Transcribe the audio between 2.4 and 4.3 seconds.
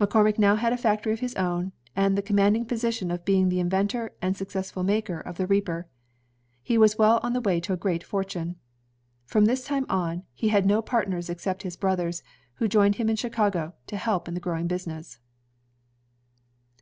ing position of being the inventor